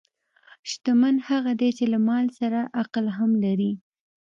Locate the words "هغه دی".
1.29-1.69